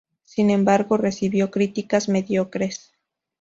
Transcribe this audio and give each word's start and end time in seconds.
Sin 0.23 0.49
embargo, 0.49 0.97
recibió 0.97 1.51
críticas 1.51 2.09
mediocres. 2.09 2.91